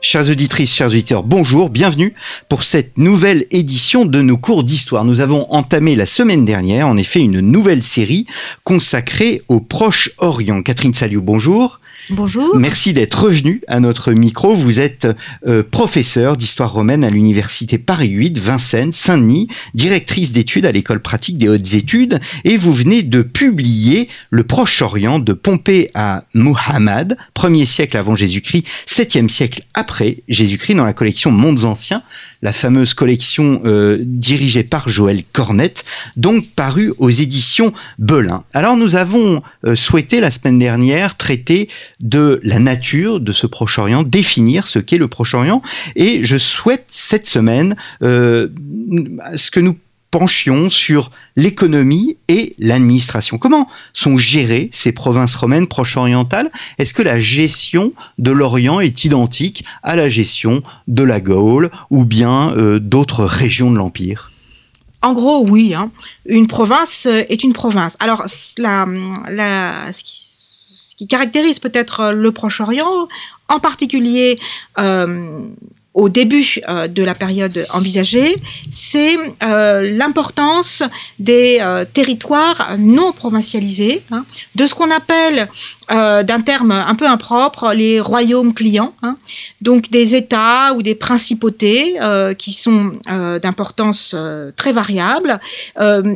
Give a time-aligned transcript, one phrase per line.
[0.00, 2.14] Chers auditrices, chers auditeurs, bonjour, bienvenue
[2.48, 5.04] pour cette nouvelle édition de nos cours d'histoire.
[5.04, 8.24] Nous avons entamé la semaine dernière, en effet, une nouvelle série
[8.62, 10.62] consacrée au Proche-Orient.
[10.62, 11.80] Catherine Saliou, bonjour.
[12.10, 12.56] Bonjour.
[12.56, 14.54] Merci d'être revenu à notre micro.
[14.54, 15.06] Vous êtes
[15.46, 21.36] euh, professeur d'histoire romaine à l'université Paris 8, Vincennes, Saint-Denis, directrice d'études à l'école pratique
[21.36, 27.66] des hautes études, et vous venez de publier Le Proche-Orient de Pompée à Muhammad, 1er
[27.66, 32.02] siècle avant Jésus-Christ, 7e siècle après Jésus-Christ, dans la collection Mondes Anciens,
[32.40, 35.84] la fameuse collection euh, dirigée par Joël Cornette,
[36.16, 38.44] donc parue aux éditions Belin.
[38.54, 41.68] Alors nous avons euh, souhaité la semaine dernière traiter
[42.00, 45.62] de la nature de ce Proche-Orient, définir ce qu'est le Proche-Orient.
[45.96, 48.48] Et je souhaite cette semaine euh,
[49.34, 49.76] ce que nous
[50.10, 53.38] penchions sur l'économie et l'administration.
[53.38, 56.50] Comment sont gérées ces provinces romaines proche-orientales?
[56.78, 62.04] Est-ce que la gestion de l'Orient est identique à la gestion de la Gaule ou
[62.04, 64.32] bien euh, d'autres régions de l'Empire?
[65.02, 65.74] En gros, oui.
[65.74, 65.90] Hein.
[66.26, 67.96] Une province est une province.
[68.00, 68.24] Alors,
[68.58, 68.86] la,
[70.98, 73.08] qui caractérise peut-être euh, le Proche-Orient,
[73.48, 74.38] en particulier
[74.78, 75.40] euh,
[75.98, 78.36] au début euh, de la période envisagée,
[78.70, 80.82] c'est l'importance
[81.18, 81.60] des
[81.92, 84.24] territoires non provincialisés, hein,
[84.54, 85.48] de ce qu'on appelle,
[85.88, 89.16] d'un terme un peu impropre, les royaumes clients, hein,
[89.60, 91.98] donc des États ou des principautés
[92.38, 92.92] qui sont
[93.42, 94.14] d'importance
[94.56, 95.40] très variable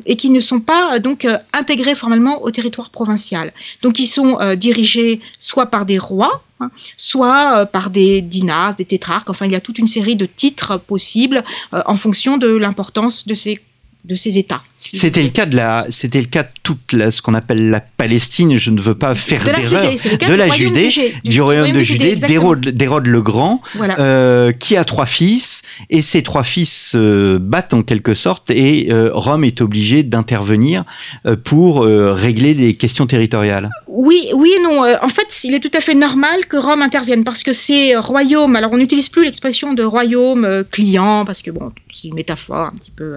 [0.07, 3.53] et qui ne sont pas donc intégrés formellement au territoire provincial.
[3.83, 8.85] Donc ils sont dirigés soit par des rois, hein, soit euh, par des dinas, des
[8.85, 9.31] tétrarques.
[9.31, 13.27] Enfin, il y a toute une série de titres possibles euh, en fonction de l'importance
[13.27, 13.61] de ces,
[14.05, 14.63] de ces États.
[14.81, 17.81] C'était le cas de la, c'était le cas de toute la, ce qu'on appelle la
[17.81, 18.57] Palestine.
[18.57, 19.91] Je ne veux pas faire d'erreur.
[20.29, 20.91] De la Judée,
[21.25, 23.63] du, royaume de Judée, d'Hérode le Grand,
[23.99, 28.93] euh, qui a trois fils, et ces trois fils se battent en quelque sorte, et
[28.93, 30.85] euh, Rome est obligé d'intervenir
[31.27, 33.71] euh, pour régler les questions territoriales.
[33.87, 34.83] Oui, oui et non.
[35.03, 38.57] En fait, il est tout à fait normal que Rome intervienne parce que ces royaumes.
[38.57, 42.77] Alors, on n'utilise plus l'expression de royaume client parce que bon, c'est une métaphore un
[42.77, 43.17] petit peu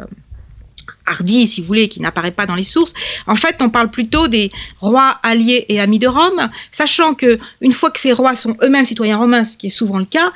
[1.05, 2.93] hardi, si vous voulez, qui n'apparaît pas dans les sources.
[3.27, 7.71] En fait, on parle plutôt des rois alliés et amis de Rome, sachant que une
[7.71, 10.31] fois que ces rois sont eux-mêmes citoyens romains, ce qui est souvent le cas,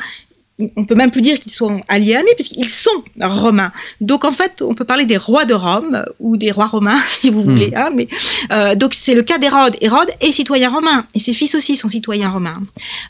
[0.76, 3.72] on peut même plus dire qu'ils sont alliés amis puisqu'ils sont romains.
[4.02, 7.30] Donc en fait, on peut parler des rois de Rome ou des rois romains si
[7.30, 7.70] vous voulez.
[7.70, 7.78] Hmm.
[7.78, 8.08] Hein, mais
[8.52, 9.78] euh, donc c'est le cas d'Hérode.
[9.82, 12.62] Hérode est citoyen romain et ses fils aussi sont citoyens romains.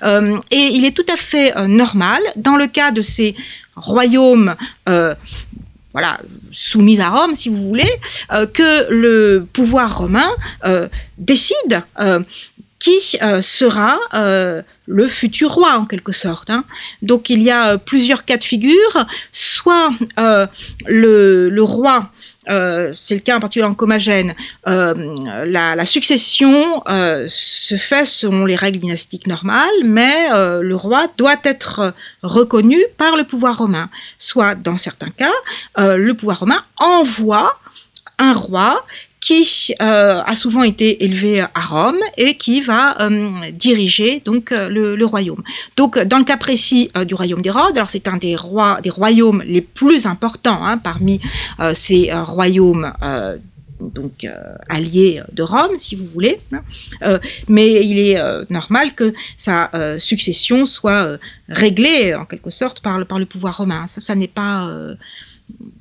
[0.03, 3.35] Euh, et il est tout à fait euh, normal dans le cas de ces
[3.75, 4.55] royaumes
[5.91, 6.19] voilà,
[6.51, 7.89] soumise à Rome, si vous voulez,
[8.31, 10.29] euh, que le pouvoir romain
[10.65, 12.21] euh, décide euh,
[12.79, 13.99] qui sera
[14.89, 16.49] le futur roi en quelque sorte.
[16.49, 16.63] Hein.
[17.01, 19.05] Donc il y a plusieurs cas de figure.
[19.31, 19.91] Soit
[20.87, 22.09] le, roi
[22.49, 24.33] euh, c'est le cas en particulier en Comagène,
[24.67, 31.37] euh, la, succession euh, se fait selon les règles dynastiques normales, mais le roi doit
[31.43, 33.89] être reconnu par le pouvoir romain.
[34.17, 35.33] Soit, dans certains cas,
[35.77, 37.59] le pouvoir romain envoie
[38.17, 38.85] un roi
[39.19, 44.69] qui euh, a souvent été élevé à Rome et qui va euh, diriger donc euh,
[44.69, 45.43] le, royaume.
[45.75, 49.43] Donc dans le cas précis du royaume d'Hérode, alors c'est un des rois, des royaumes
[49.45, 51.19] les plus importants hein, parmi
[51.73, 52.93] ces royaumes
[53.79, 54.27] donc
[54.67, 56.39] alliés de Rome, si vous voulez.
[56.53, 57.19] Hein.
[57.47, 63.17] mais il est normal que sa succession soit réglée en quelque sorte par le, par
[63.17, 63.87] le pouvoir romain.
[63.87, 64.69] Ça, ça n'est pas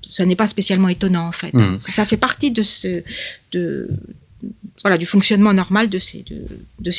[0.08, 1.52] ça n'est pas spécialement étonnant en fait.
[1.54, 1.78] Hmm.
[1.78, 3.02] Ça fait partie de ce,
[3.52, 3.88] de,
[4.82, 6.24] voilà, du fonctionnement normal de ces,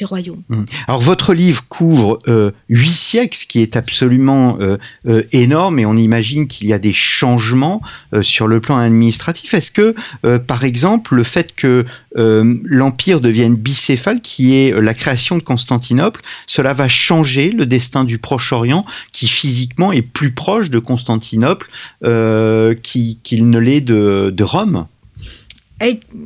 [0.06, 0.44] royaumes.
[0.50, 0.66] Hmm.
[0.88, 4.78] Alors votre livre couvre euh, huit siècles, ce qui est absolument euh,
[5.08, 7.82] euh, énorme, et on imagine qu'il y a des changements
[8.22, 9.54] sur le plan administratif.
[9.54, 9.96] Est-ce que,
[10.40, 11.86] par exemple, le fait que
[12.16, 18.18] l'Empire devienne bicéphale, qui est la création de Constantinople, cela va changer le destin du
[18.18, 21.70] Proche-Orient, qui physiquement est plus proche de Constantinople
[22.02, 24.88] qu'il ne l'est de Rome?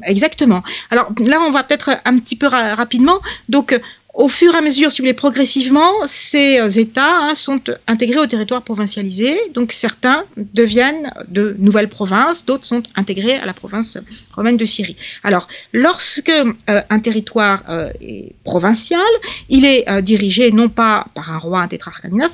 [0.06, 0.64] Exactement.
[0.92, 3.20] Alors là, on va peut-être un petit peu rapidement.
[3.50, 3.80] Donc,
[4.14, 8.20] au fur et à mesure, si vous voulez, progressivement, ces euh, États hein, sont intégrés
[8.20, 9.36] au territoire provincialisé.
[9.56, 13.98] Donc certains deviennent de nouvelles provinces, d'autres sont intégrés à la province
[14.36, 14.96] romaine de Syrie.
[15.24, 19.02] Alors, lorsque euh, un territoire euh, est provincial,
[19.50, 21.68] il est dirigé non pas par un roi, un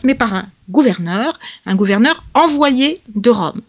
[0.03, 3.61] mais par un gouverneur, un gouverneur envoyé de Rome.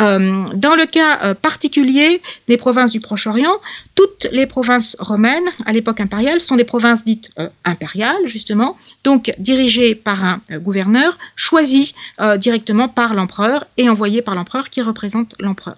[0.00, 3.56] Euh, dans le cas euh, particulier des provinces du Proche-Orient,
[3.94, 9.34] toutes les provinces romaines à l'époque impériale sont des provinces dites euh, impériales, justement, donc
[9.38, 11.94] dirigées par un gouverneur choisi
[12.38, 15.76] directement par l'empereur et envoyé par l'empereur qui représente l'empereur.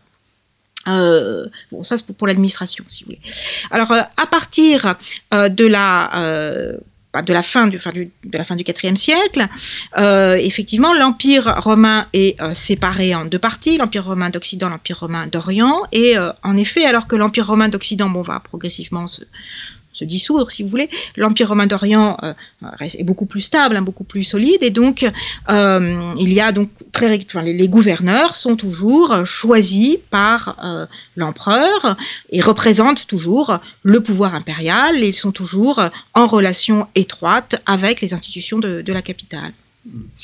[0.87, 3.21] bon, ça c'est pour, pour l'administration, si vous voulez.
[3.71, 4.97] Alors, à partir
[5.33, 6.79] de la
[7.15, 8.11] de la fin du, fin du,
[8.45, 9.47] fin du IVe siècle,
[9.97, 15.27] euh, effectivement, l'Empire romain est euh, séparé en deux parties, l'Empire romain d'Occident, l'Empire romain
[15.27, 19.23] d'Orient, et euh, en effet, alors que l'Empire romain d'Occident bon, va progressivement se,
[19.99, 20.89] se dissoudre, si vous voulez.
[21.17, 22.33] L'Empire romain d'Orient euh,
[22.81, 25.05] est beaucoup plus stable, hein, beaucoup plus solide, et donc
[25.50, 30.87] euh, il y a donc très, enfin, les, gouverneurs sont toujours choisis par euh,
[31.17, 31.97] l'empereur
[32.31, 35.03] et représentent toujours le pouvoir impérial.
[35.03, 35.83] Et ils sont toujours
[36.15, 39.53] en relation étroite avec les institutions de, de la capitale.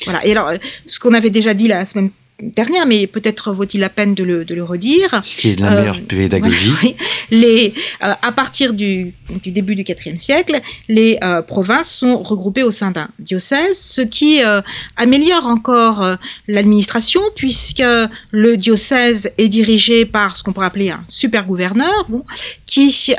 [0.05, 0.25] Voilà.
[0.25, 0.51] Et alors,
[0.85, 2.11] ce qu'on avait déjà dit la semaine
[2.41, 5.19] dernière, mais peut-être vaut-il la peine de le, redire.
[5.23, 6.95] Ce qui est de la meilleure euh, pédagogie.
[7.31, 7.73] les,
[8.03, 9.13] euh, à partir du,
[9.45, 10.59] début du IVe siècle,
[10.89, 14.41] les euh, provinces sont regroupées au sein d'un diocèse, ce qui
[14.97, 16.17] améliore encore
[16.47, 17.83] l'administration, puisque
[18.31, 22.23] le diocèse est dirigé par ce qu'on pourrait appeler un super gouverneur, bon,
[22.65, 23.13] qui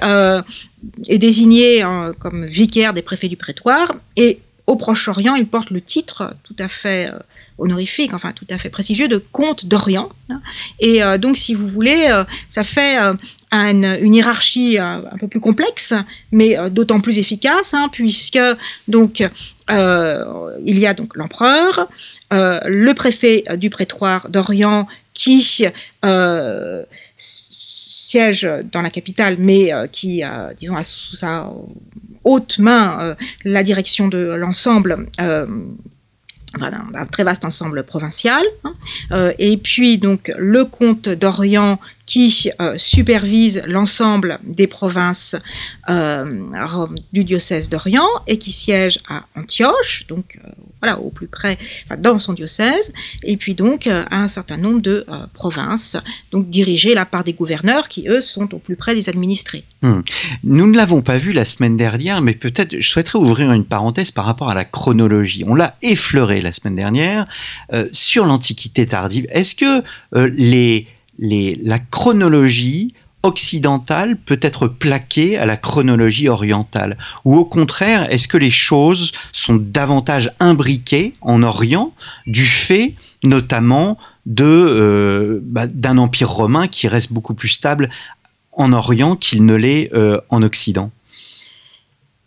[1.08, 1.84] est désigné
[2.18, 6.68] comme vicaire des préfets du prétoire, et au Proche-Orient, il porte le titre tout à
[6.68, 7.10] fait
[7.58, 10.10] honorifique, enfin tout à fait prestigieux, de comte d'Orient.
[10.80, 13.14] Et euh, donc, si vous voulez, euh, ça fait euh,
[13.52, 15.94] une, hiérarchie un peu plus complexe,
[16.32, 18.38] mais d'autant plus efficace, hein, puisque
[18.88, 19.20] donc
[19.68, 21.88] il y a donc l'empereur,
[22.30, 25.66] le préfet du prétoire d'Orient qui
[27.16, 30.22] siège dans la capitale, mais qui,
[30.58, 31.50] disons, a sous sa
[32.24, 35.06] haute main la direction de l'ensemble
[36.62, 38.42] un très vaste ensemble provincial.
[38.64, 38.74] Hein.
[39.12, 45.36] Euh, et puis donc le comte d'Orient qui euh, supervise l'ensemble des provinces
[45.88, 46.46] euh,
[47.12, 50.38] du diocèse d'Orient et qui siège à Antioche, donc
[50.80, 51.58] voilà au plus près,
[51.98, 52.92] dans son diocèse,
[53.22, 55.96] et puis donc un certain nombre de provinces,
[56.30, 59.64] donc dirigées là par des gouverneurs qui eux sont au plus près des administrés.
[59.82, 60.00] Hmm.
[60.44, 64.10] Nous ne l'avons pas vu la semaine dernière, mais peut-être je souhaiterais ouvrir une parenthèse
[64.10, 65.44] par rapport à la chronologie.
[65.46, 67.26] On l'a effleuré la semaine dernière
[67.72, 69.26] euh, sur l'Antiquité tardive.
[69.30, 69.82] Est-ce que
[70.14, 70.86] euh, les,
[71.18, 76.96] la chronologie occidentale peut être plaquée à la chronologie orientale.
[77.24, 81.92] Ou au contraire, est-ce que les choses sont davantage imbriquées en Orient
[82.26, 83.98] du fait notamment
[84.40, 87.90] euh, bah, d'un empire romain qui reste beaucoup plus stable
[88.52, 90.90] en Orient qu'il ne l'est euh, en Occident?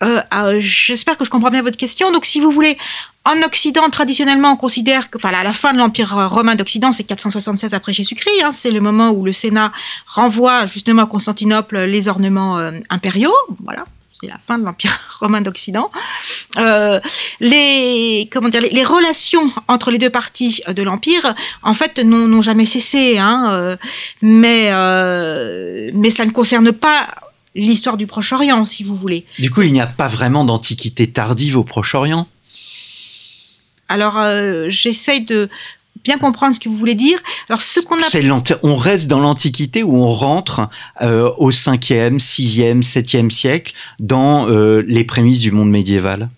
[0.04, 2.12] Euh, J'espère que je comprends bien votre question.
[2.12, 2.78] Donc, si vous voulez,
[3.26, 7.74] en Occident, traditionnellement, on considère que, enfin, la fin de l'Empire romain d'Occident, c'est 476
[7.74, 8.42] après Jésus-Christ.
[8.44, 9.72] Hein, c'est le moment où le Sénat
[10.08, 13.36] renvoie justement à Constantinople les ornements euh, impériaux.
[13.64, 13.86] Voilà,
[14.20, 15.92] c'est la fin de l'Empire romain d'Occident.
[16.58, 17.00] Euh,
[17.40, 22.66] les, comment dire, les, relations entre les deux parties de l'Empire, en fait, n'ont jamais
[22.66, 23.18] cessé.
[23.18, 23.78] Hein, euh,
[24.22, 27.08] mais, euh, mais cela ne concerne pas
[27.60, 29.26] l'histoire du Proche-Orient, si vous voulez.
[29.38, 32.28] Du coup, il n'y a pas vraiment d'antiquité tardive au Proche-Orient
[33.92, 34.24] alors,
[34.70, 35.50] j'essaye de
[36.04, 37.20] bien comprendre ce que vous voulez dire.
[37.50, 38.58] Alors, ce qu'on a...
[38.64, 40.70] On reste dans l'Antiquité où on rentre
[41.02, 46.30] euh, au 5e, 6e, 7e siècle dans euh, les prémices du monde médiéval.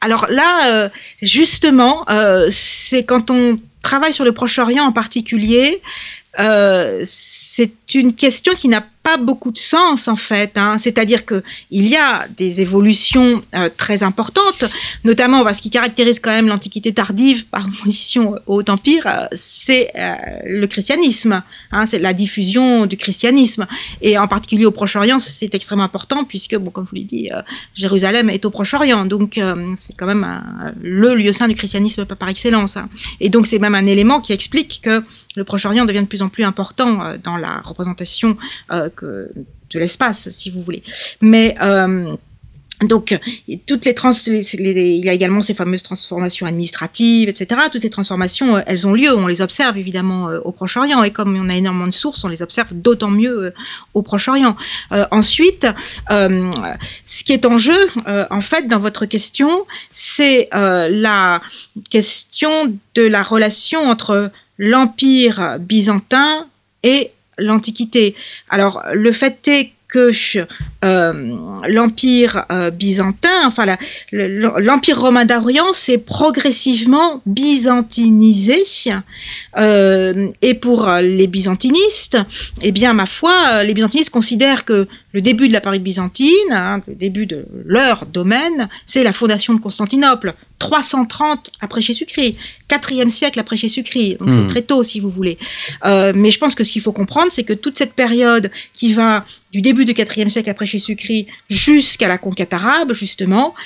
[0.00, 0.88] Alors là, euh,
[1.22, 2.04] justement,
[2.50, 5.80] c'est quand on travaille sur le Proche-Orient en particulier,
[6.36, 8.84] c'est une question qui n'a
[9.16, 10.58] beaucoup de sens en fait.
[10.58, 10.76] Hein.
[10.78, 14.64] C'est-à-dire que il y a des évolutions euh, très importantes,
[15.04, 19.90] notamment ce qui caractérise quand même l'Antiquité tardive par opposition au Haut Empire, euh, c'est
[19.96, 21.42] euh, le christianisme,
[21.72, 21.86] hein.
[21.86, 23.66] c'est la diffusion du christianisme.
[24.02, 27.30] Et en particulier au Proche-Orient, c'est extrêmement important puisque, comme je vous l'ai dit,
[27.74, 29.40] Jérusalem est au Proche-Orient, donc
[29.74, 32.76] c'est quand même le lieu saint du christianisme par excellence.
[32.76, 32.88] Hein.
[33.20, 35.04] Et donc c'est même un élément qui explique que
[35.36, 38.36] le Proche-Orient devient de plus en plus important dans la représentation
[38.70, 40.82] de l'espace, si vous voulez.
[41.20, 42.16] Mais euh,
[42.84, 43.18] donc,
[43.66, 43.94] toutes les,
[44.58, 47.62] il y a également ces fameuses transformations administratives, etc.
[47.72, 49.12] Toutes ces transformations, euh, elles ont lieu.
[49.16, 51.02] On les observe évidemment euh, au Proche-Orient.
[51.02, 53.54] Et comme on a énormément de sources, on les observe d'autant mieux euh,
[53.94, 54.56] au Proche-Orient.
[55.10, 55.66] ensuite,
[56.08, 61.40] ce qui est en jeu, en fait, dans votre question, c'est la
[61.90, 66.46] question de la relation entre l'Empire byzantin
[66.82, 68.14] et l'Antiquité.
[68.50, 70.10] Alors, le fait est que
[70.84, 71.36] euh,
[71.66, 73.64] l'empire euh, byzantin, enfin
[74.12, 78.64] l'empire romain d'Orient s'est progressivement byzantinisé.
[79.56, 82.18] Euh, et pour les byzantinistes,
[82.62, 84.86] eh bien, ma foi, les byzantinistes considèrent que
[85.18, 89.52] le début de la Paris byzantine, hein, le début de leur domaine, c'est la fondation
[89.52, 90.36] de Constantinople.
[90.60, 92.36] 330 après Jésus-Christ,
[92.68, 94.46] 4e siècle après Jésus-Christ, donc c'est hmm.
[94.46, 95.36] très tôt si vous voulez.
[95.84, 98.92] Euh, mais je pense que ce qu'il faut comprendre, c'est que toute cette période qui
[98.92, 103.56] va du début du 4e siècle après Jésus-Christ jusqu'à la conquête arabe, justement,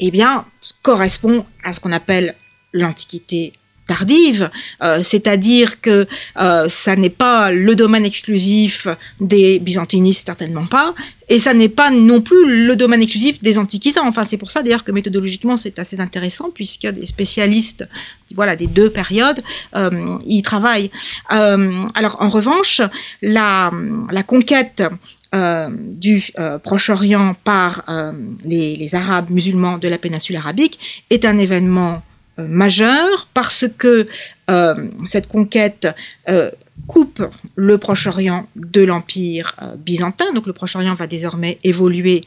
[0.00, 0.44] eh bien,
[0.82, 2.34] correspond à ce qu'on appelle
[2.72, 3.52] l'Antiquité
[3.86, 4.50] tardive,
[4.82, 6.06] euh, c'est-à-dire que
[6.38, 8.88] euh, ça n'est pas le domaine exclusif
[9.20, 10.94] des byzantinistes, certainement pas,
[11.28, 14.06] et ça n'est pas non plus le domaine exclusif des antiquisants.
[14.06, 17.88] Enfin, c'est pour ça d'ailleurs que méthodologiquement c'est assez intéressant puisque des spécialistes,
[18.34, 19.42] voilà, des deux périodes,
[19.74, 20.90] euh, y travaillent.
[21.28, 22.80] Alors, en revanche,
[23.22, 23.70] la,
[24.26, 24.82] conquête
[25.32, 26.22] du
[26.62, 27.84] Proche-Orient par
[28.44, 32.02] les, les Arabes musulmans de la péninsule arabique est un événement
[32.38, 34.06] euh, majeur parce que
[34.50, 35.88] euh, cette conquête
[36.28, 36.50] euh,
[36.86, 37.22] coupe
[37.54, 40.32] le Proche-Orient de l'Empire byzantin.
[40.34, 42.24] Donc le Proche-Orient va désormais évoluer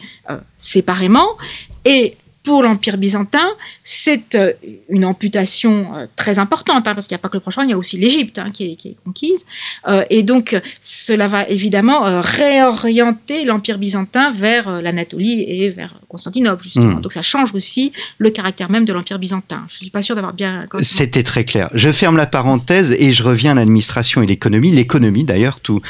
[0.57, 1.37] séparément.
[1.85, 3.47] Et pour l'Empire byzantin,
[3.83, 4.53] c'est euh,
[4.89, 7.71] une amputation euh, très importante, hein, parce qu'il n'y a pas que le Proche-Orient, il
[7.71, 9.45] y a aussi l'Égypte hein, qui, est conquise.
[9.87, 16.95] Euh, et donc, cela va évidemment réorienter l'Empire byzantin vers l'Anatolie et vers Constantinople, justement.
[16.95, 17.01] Hmm.
[17.01, 19.65] Donc, ça change aussi le caractère même de l'Empire byzantin.
[19.69, 20.65] Je ne suis pas sûr d'avoir bien...
[20.81, 21.69] C'était très clair.
[21.73, 25.81] Je ferme la parenthèse et je reviens à l'administration et l'économie, l'économie d'ailleurs, tout,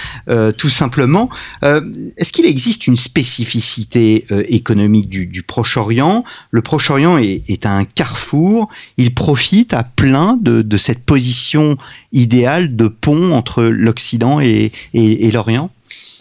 [0.58, 1.30] tout simplement.
[1.62, 6.24] Est-ce qu'il existe une spécificité économique du, du Proche-Orient?
[6.52, 8.70] Le Proche-Orient est, un carrefour.
[8.98, 11.78] Il profite à plein de, cette position
[12.12, 14.72] idéale de pont entre l'Occident et,
[15.32, 15.70] l'Orient.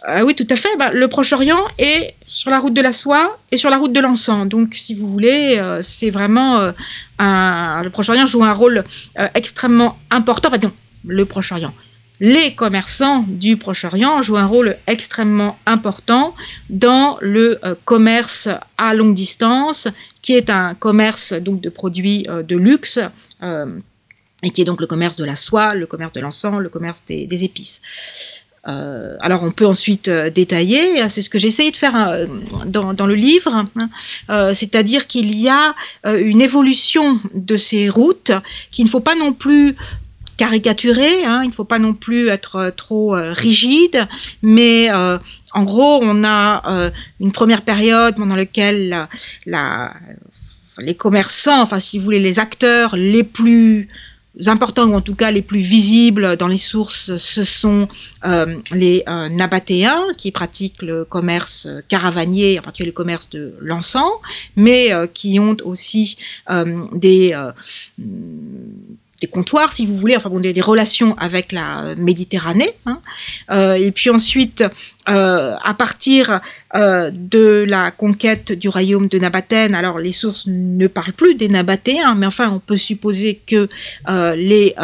[0.09, 0.69] Euh, oui, tout à fait.
[0.79, 4.01] Bah, le Proche-Orient est sur la route de la soie et sur la route de
[4.01, 4.49] l'encens.
[4.49, 6.73] Donc, si vous voulez, euh, c'est vraiment euh,
[7.19, 7.83] un...
[7.83, 8.85] le Proche-Orient joue un rôle
[9.35, 10.49] extrêmement important.
[10.49, 10.71] Enfin,
[11.07, 11.73] le Proche-Orient
[12.21, 16.35] les commerçants du Proche-Orient jouent un rôle extrêmement important
[16.69, 19.87] dans le commerce à longue distance
[20.29, 23.01] qui est un commerce donc de produits euh, de luxe
[23.43, 23.65] euh,
[24.43, 27.03] et qui est donc le commerce de la soie, le commerce de l'encens, le commerce
[27.07, 27.81] des, épices.
[28.67, 32.27] Euh, alors on peut ensuite détailler, c'est ce que j'ai essayé de faire
[32.67, 34.53] dans, le livre, hein.
[34.53, 38.33] c'est-à-dire qu'il y a une évolution de ces routes
[38.71, 39.77] qu'il ne faut pas non plus
[40.39, 44.09] caricaturer, hein, il ne faut pas non plus être trop rigide,
[44.43, 46.91] mais en gros, on a
[47.21, 49.09] une première période pendant laquelle
[49.45, 49.93] la,
[50.79, 53.89] les commerçants, enfin si vous voulez, les acteurs les plus
[54.47, 57.89] importants ou en tout cas les plus visibles dans les sources, ce sont
[58.25, 64.13] euh, les euh, Nabatéens qui pratiquent le commerce caravanier, en particulier le commerce de l'encens,
[64.55, 66.17] mais euh, qui ont aussi
[66.95, 67.35] des
[69.21, 72.71] des comptoirs, si vous voulez, enfin bon, des, relations avec la Méditerranée.
[72.87, 73.01] Hein.
[73.77, 74.65] et puis ensuite,
[75.09, 76.41] euh, à partir
[76.75, 81.49] euh, de la conquête du royaume de Nabatène, alors les sources ne parlent plus des
[81.49, 83.71] Nabatéens, mais enfin on peut supposer que
[84.09, 84.75] euh, les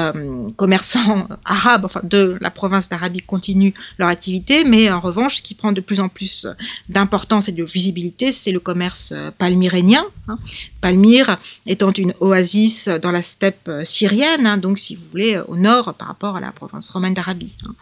[0.56, 5.54] commerçants arabes enfin, de la province d'Arabie continuent leur activité, mais en revanche, ce qui
[5.54, 6.46] prend de plus en plus
[6.88, 10.04] d'importance et de visibilité, c'est le commerce palmyrénien.
[10.28, 10.38] Hein.
[10.80, 15.94] Palmyre étant une oasis dans la steppe syrienne, hein, donc si vous voulez au nord
[15.94, 17.56] par rapport à la province romaine d'Arabie.
[17.66, 17.74] Hein.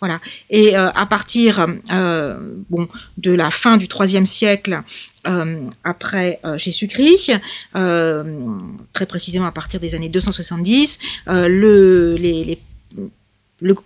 [0.00, 0.20] Voilà.
[0.48, 4.82] Et à partir euh, bon, de la fin du IIIe siècle
[5.26, 7.32] euh, après euh, Jésus-Christ,
[7.72, 12.54] très précisément à partir des années 270, le,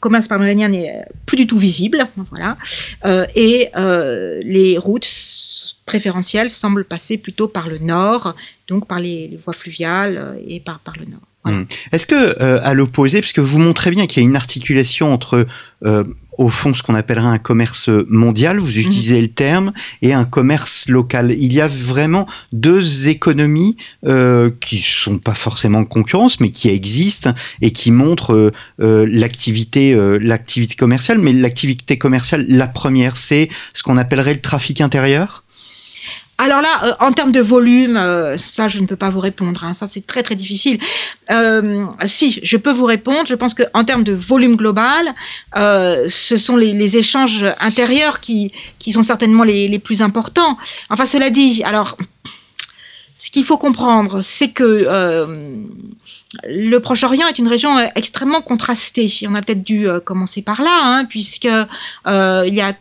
[0.00, 2.56] commerce parménien n'est plus du tout visible, voilà,
[3.34, 3.70] et
[4.44, 5.08] les routes
[5.86, 8.34] préférentielles semblent passer plutôt par le nord,
[8.68, 11.20] donc par les, voies fluviales et par le nord.
[11.44, 11.64] Hmm.
[11.92, 15.46] Est-ce que, à l'opposé, puisque vous montrez bien qu'il y a une articulation entre
[16.38, 19.72] au fond ce qu'on appellerait un commerce mondial, vous utilisez le terme,
[20.02, 21.34] et un commerce local.
[21.36, 26.68] Il y a vraiment deux économies euh, qui sont pas forcément en concurrence, mais qui
[26.68, 31.18] existent et qui montrent euh, euh, l'activité, euh, l'activité commerciale.
[31.18, 35.43] Mais l'activité commerciale, la première, c'est ce qu'on appellerait le trafic intérieur?
[36.36, 39.62] Alors là, euh, en termes de volume, euh, ça, je ne peux pas vous répondre.
[39.64, 39.72] hein.
[39.72, 40.78] Ça, c'est très, très difficile.
[41.30, 43.26] Euh, si, je peux vous répondre.
[43.26, 45.14] Je pense qu'en termes de volume global,
[45.54, 50.58] ce sont les, échanges intérieurs qui, qui sont certainement les, les plus importants.
[50.90, 51.96] Enfin, cela dit, alors,
[53.16, 54.86] ce qu'il faut comprendre, c'est que
[56.44, 59.10] le Proche-Orient est une région extrêmement contrastée.
[59.26, 62.74] On a peut-être dû commencer par là, hein, puisque euh, il y a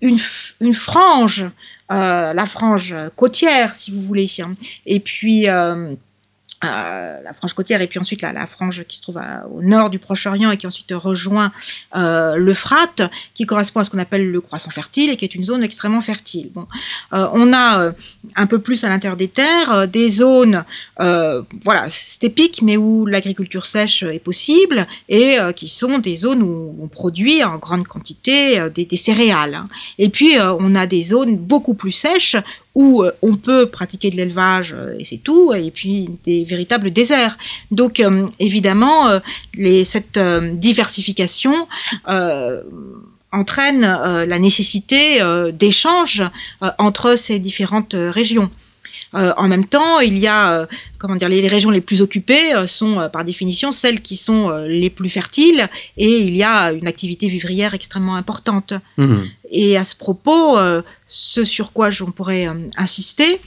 [0.00, 0.18] une,
[0.60, 1.46] une frange,
[1.92, 4.26] la frange côtière, si vous voulez,
[4.86, 5.46] et puis
[6.64, 9.90] euh, la frange côtière, et puis ensuite la, la frange qui se trouve au nord
[9.90, 11.52] du Proche-Orient et qui ensuite rejoint
[11.96, 13.02] euh, l'Euphrate,
[13.34, 16.00] qui correspond à ce qu'on appelle le croissant fertile et qui est une zone extrêmement
[16.00, 16.50] fertile.
[16.52, 16.66] Bon,
[17.12, 17.92] euh, on a
[18.36, 20.64] un peu plus à l'intérieur des terres des zones,
[20.98, 26.88] voilà, stépiques, mais où l'agriculture sèche est possible et qui sont des zones où on
[26.88, 29.54] produit en grande quantité des, des céréales.
[29.54, 29.68] hein.
[29.98, 32.36] Et puis on a des zones beaucoup plus sèches
[32.74, 36.90] où euh, on peut pratiquer de l'élevage euh, et c'est tout, et puis des véritables
[36.90, 37.36] déserts.
[37.70, 39.20] Donc euh, évidemment, euh,
[39.84, 41.68] cette diversification
[43.32, 45.20] entraîne la nécessité
[45.52, 46.22] d'échanges
[46.78, 48.50] entre ces différentes régions.
[49.14, 50.66] Euh, en même temps, il y a, euh,
[50.98, 54.90] comment dire, les, régions les plus occupées euh, sont par définition celles qui sont les
[54.90, 58.74] plus fertiles, et il y a une activité vivrière extrêmement importante.
[58.96, 59.28] Mhm.
[59.54, 60.56] Et à ce propos,
[61.06, 63.38] ce sur quoi on pourrait insister,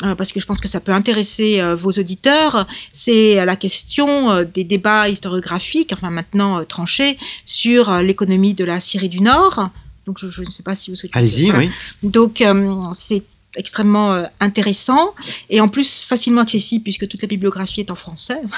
[0.00, 5.08] parce que je pense que ça peut intéresser vos auditeurs, c'est la question des débats
[5.08, 7.16] historiographiques, enfin maintenant tranchés,
[7.46, 9.70] sur l'économie de la Syrie du Nord.
[10.06, 11.16] Donc je, je ne sais pas si vous souhaitez.
[11.18, 11.60] Allez-y, Voilà.
[11.60, 11.70] oui.
[12.02, 13.22] Donc euh, c'est
[13.56, 15.14] extrêmement euh, intéressant
[15.50, 18.40] et en plus facilement accessible puisque toute la bibliographie est en français.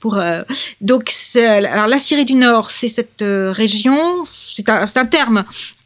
[0.00, 0.42] Pour, euh,
[0.80, 5.44] donc alors la Syrie du Nord, c'est cette euh, région, c'est un, un terme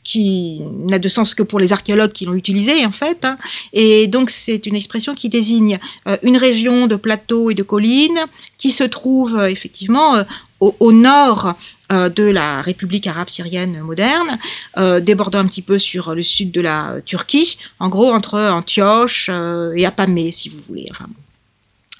[0.08, 3.24] qui n'a de sens que pour les archéologues qui l'ont utilisé en fait.
[3.26, 3.36] hein.
[3.74, 5.78] Et donc c'est une expression qui désigne
[6.22, 8.20] une région de plateaux et de collines
[8.56, 10.24] qui se trouve euh, effectivement euh,
[10.60, 11.54] au, au nord
[11.90, 14.38] de la République arabe syrienne moderne,
[14.76, 18.38] euh, débordant un petit peu sur le sud de la euh, Turquie, en gros entre
[18.38, 20.90] Antioche euh, et Apamée, si vous voulez.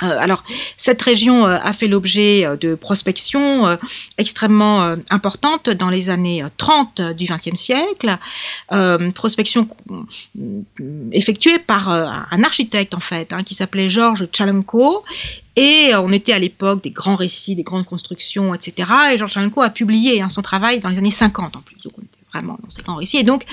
[0.02, 0.44] Euh, alors,
[0.76, 3.78] cette région euh, a fait l'objet euh, de prospections
[4.16, 8.16] extrêmement importantes dans les années euh, 30 du XXe siècle,
[8.72, 9.68] euh, prospection
[11.12, 15.04] effectuée par un architecte en fait, hein, qui s'appelait Georges Chalenko.
[15.56, 18.90] Et on était à l'époque des grands récits, des grandes constructions, etc.
[19.12, 21.76] Et Georges Chalenko a publié hein, son travail dans les années 50 en plus.
[21.82, 23.18] Donc on était vraiment dans ces grands récits.
[23.18, 23.44] Et donc,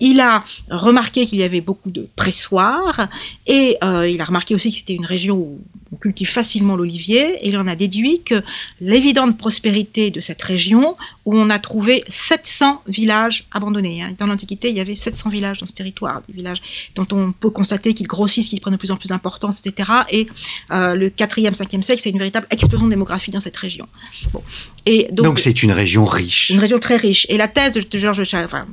[0.00, 3.08] il a remarqué qu'il y avait beaucoup de pressoirs
[3.46, 5.60] et il a remarqué aussi que c'était une région où
[5.94, 8.42] on cultive facilement l'olivier et il en a déduit que
[8.80, 14.02] l'évidente prospérité de cette région où on a trouvé 700 villages abandonnés.
[14.02, 14.14] hein.
[14.18, 16.60] Dans l'Antiquité, il y avait 700 villages dans ce territoire, des villages
[16.94, 19.90] dont on peut constater qu'ils grossissent, qu'ils prennent de plus en plus d'importance, etc.
[20.10, 20.26] Et
[20.70, 23.86] euh, le 4e, 5e siècle, c'est une véritable explosion démographique dans cette région.
[24.32, 24.42] Bon.
[24.86, 26.50] Et donc, c'est une région riche.
[26.50, 27.26] une région très riche.
[27.30, 28.66] Et la thèse de, de Georges enfin,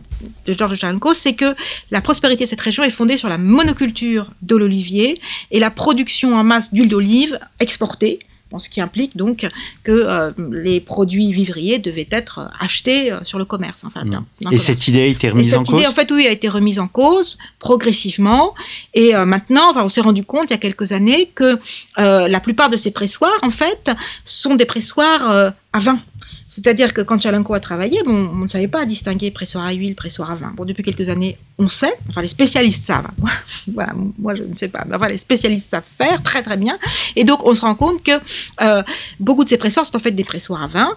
[0.46, 0.80] de Georges
[1.14, 1.56] c'est que
[1.90, 5.20] la prospérité de cette région est fondée sur la monoculture de l'olivier
[5.52, 7.11] et la production en masse d'huile d'olive
[7.60, 8.20] exportée.
[8.52, 9.48] Bon, ce qui implique donc
[9.84, 13.84] que euh, les produits vivriers devaient être achetés euh, sur le commerce.
[13.84, 13.88] Mm.
[13.88, 14.64] le Et commerce.
[14.64, 16.50] cette idée a été Et remise en cette idée, cause en fait, oui, a été
[16.50, 18.54] remise en cause progressivement.
[18.94, 21.60] Et euh, maintenant, enfin, on s'est rendu compte il y a quelques années que
[21.98, 23.90] euh, la plupart de ces pressoirs, en fait,
[24.26, 25.98] sont des pressoirs euh, à vin.
[26.52, 29.96] C'est-à-dire que quand Chalenko a travaillé, bon, on ne savait pas distinguer pressoir à huile,
[29.96, 30.52] pressoir à vin.
[30.54, 31.94] Bon, depuis quelques années, on sait.
[32.10, 33.08] Enfin, les spécialistes savent.
[33.74, 34.86] voilà, moi, je ne sais pas.
[34.86, 36.78] Mais les spécialistes savent faire très très bien.
[37.16, 38.12] Et donc, on se rend compte que
[38.60, 38.84] euh,
[39.22, 40.90] beaucoup de ces pressoirs sont en fait des pressoirs à vin.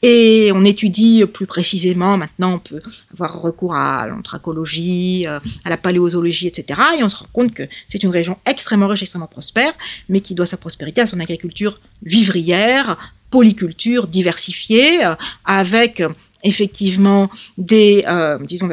[0.00, 5.76] Et on étudie plus précisément, maintenant on peut avoir recours à l'anthracologie, euh, à la
[5.76, 6.80] paléozoologie, etc.
[6.98, 9.72] Et on se rend compte que c'est une région extrêmement riche, extrêmement prospère,
[10.08, 12.96] mais qui doit sa prospérité à son agriculture vivrière,
[13.32, 15.14] polyculture diversifiée, euh,
[15.46, 16.10] avec euh,
[16.44, 18.68] effectivement des, euh, disons,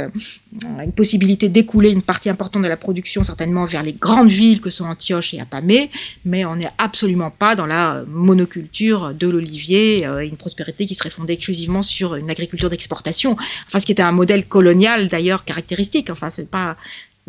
[0.84, 4.72] une possibilité d'écouler une partie importante de la production certainement vers les grandes villes que
[4.72, 5.90] sont Antioche et Apamée,
[6.26, 11.34] mais on n'est absolument pas dans la monoculture de l'olivier, une prospérité qui serait fondée
[11.34, 13.38] exclusivement sur une agriculture d'exportation.
[13.68, 16.10] Enfin, ce qui était un modèle colonial d'ailleurs caractéristique.
[16.10, 16.76] Enfin, c'est pas.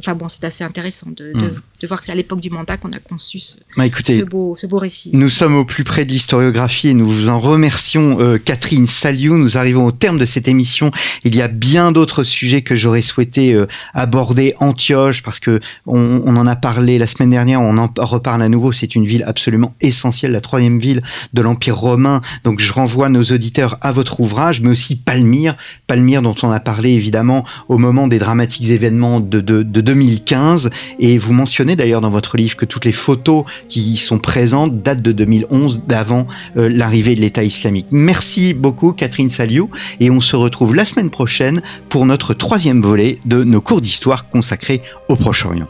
[0.00, 2.78] Enfin bon, c'est assez intéressant de, de, de voir que c'est à l'époque du mandat
[2.78, 5.10] qu'on a conçu ce, Bah, écoutez, ce beau, ce beau récit.
[5.12, 9.36] Nous sommes au plus près de l'historiographie et nous vous en remercions, euh, Catherine Saliou.
[9.36, 10.90] Nous arrivons au terme de cette émission.
[11.24, 14.54] Il y a bien d'autres sujets que j'aurais souhaité euh, aborder.
[14.58, 18.48] Antioche, parce que on, on en a parlé la semaine dernière, on en reparle à
[18.48, 18.72] nouveau.
[18.72, 21.02] C'est une ville absolument essentielle, la troisième ville
[21.34, 22.22] de l'Empire romain.
[22.44, 25.56] Donc je renvoie nos auditeurs à votre ouvrage, mais aussi Palmyre.
[25.86, 30.70] Palmyre dont on a parlé évidemment au moment des dramatiques événements de, de, de 2015
[31.00, 35.02] et vous mentionnez d'ailleurs dans votre livre que toutes les photos qui sont présentes datent
[35.02, 37.86] de 2011, d'avant euh, l'arrivée de l'État islamique.
[37.90, 43.18] Merci beaucoup Catherine Saliou et on se retrouve la semaine prochaine pour notre troisième volet
[43.26, 45.68] de nos cours d'histoire consacrés au Proche-Orient.